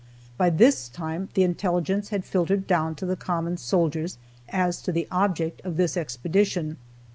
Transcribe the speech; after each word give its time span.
By 0.35 0.49
this 0.49 0.89
time 0.89 1.29
the 1.35 1.43
intelligence 1.43 2.09
had 2.09 2.25
filtered 2.25 2.65
down 2.65 2.95
to 2.95 3.05
the 3.05 3.15
common 3.15 3.57
soldiers 3.57 4.17
as 4.49 4.81
to 4.81 4.91
the 4.91 5.07
object 5.11 5.61
of 5.63 5.77
this 5.77 5.95
expedition. 5.95 6.77